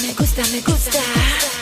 Nuevas 0.00 1.61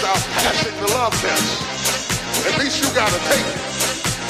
without 0.01 0.17
passing 0.33 0.73
the 0.81 0.87
love 0.93 1.13
test. 1.21 1.61
At 2.47 2.57
least 2.57 2.81
you 2.81 2.89
got 2.95 3.07
to 3.07 3.19
take 3.29 3.45
it. 3.45 3.61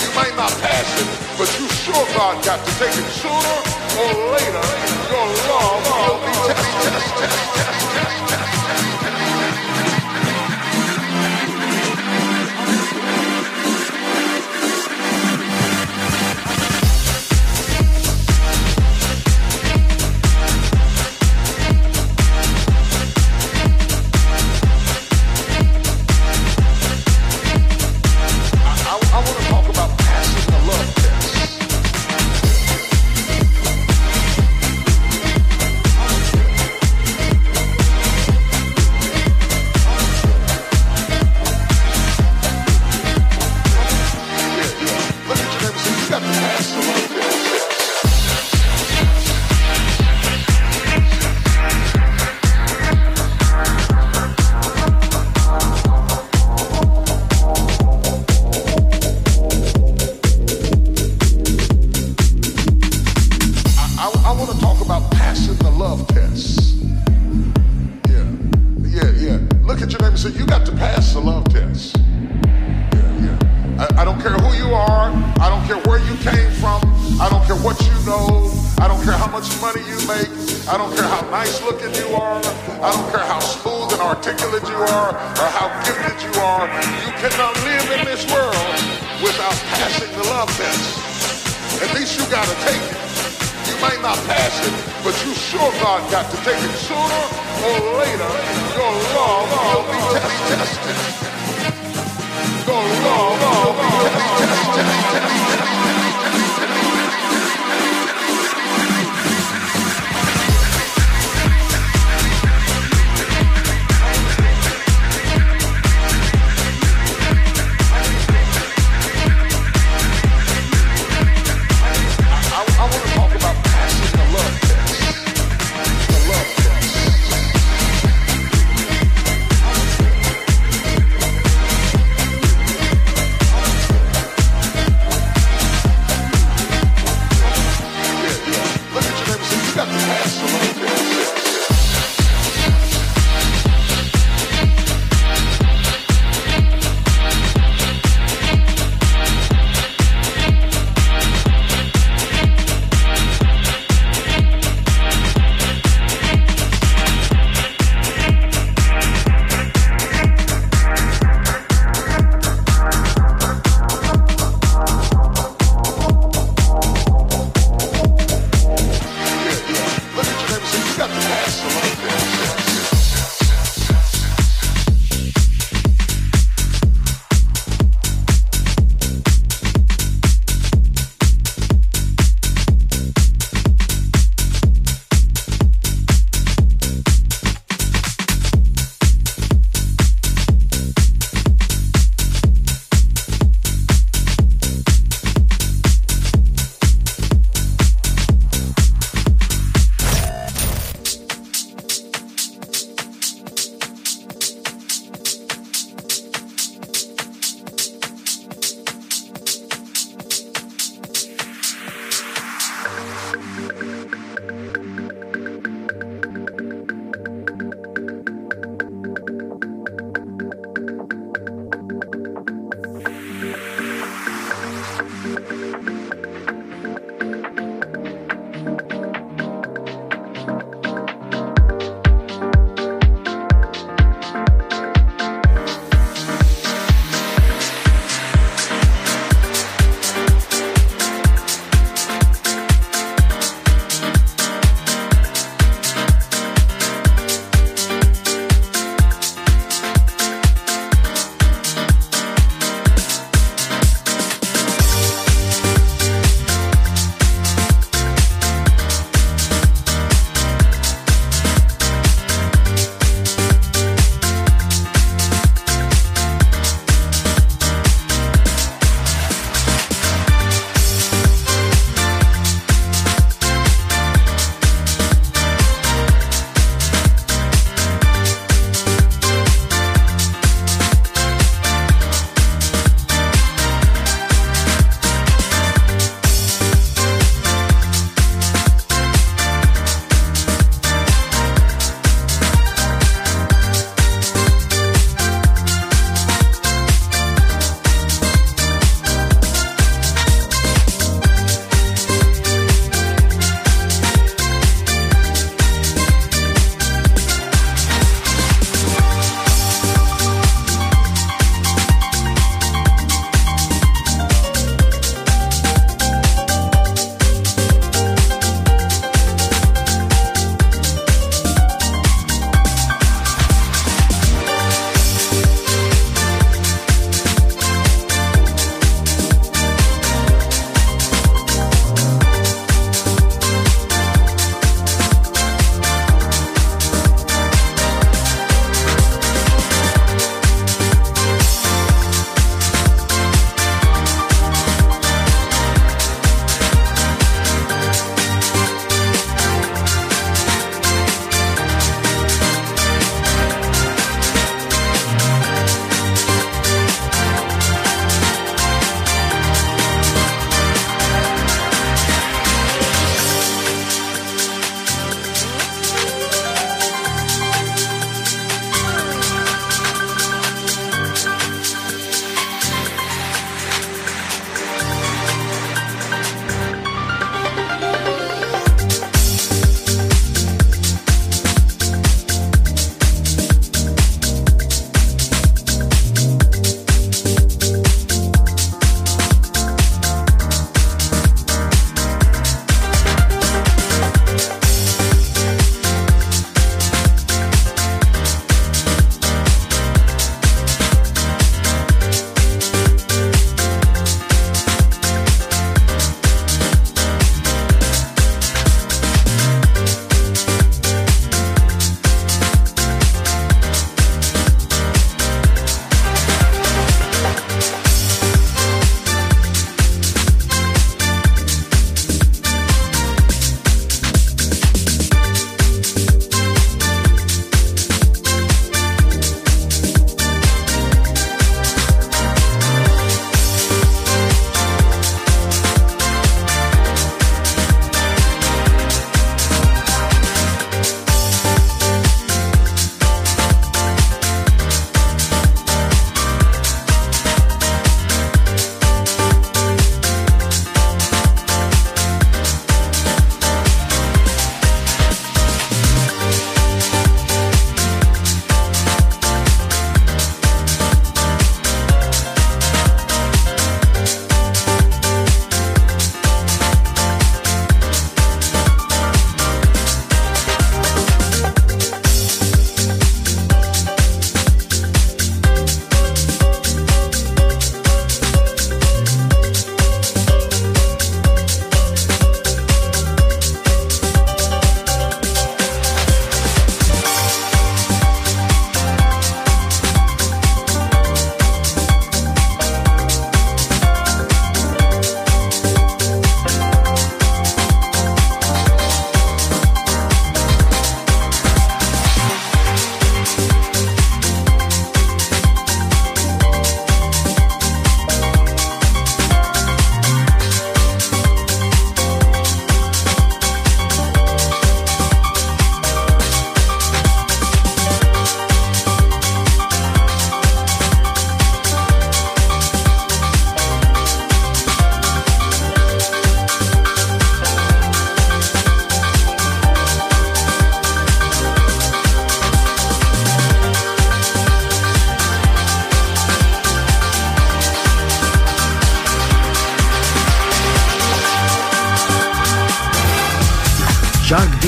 You 0.04 0.12
might 0.16 0.36
not 0.36 0.52
pass 0.60 0.88
it, 1.00 1.08
but 1.40 1.48
you 1.60 1.68
sure 1.70 2.06
God 2.14 2.44
got 2.44 2.60
to 2.60 2.72
take 2.76 2.92
it. 2.92 3.08
Sooner 3.08 3.56
or 3.96 4.12
later, 4.36 4.68
your 5.08 5.28
love 5.48 5.80
will 5.88 6.20
be 6.28 6.34
tested. 6.52 6.92